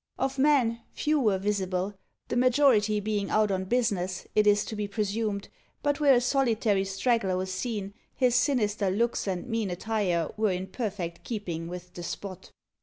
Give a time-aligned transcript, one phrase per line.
[0.17, 1.93] Of men, few were visible
[2.29, 5.47] the majority being out on business, it is to be presumed;
[5.83, 10.65] but where a solitary straggler was seen, his sinister looks and mean attire were in
[10.65, 12.49] perfect keeping with the spot.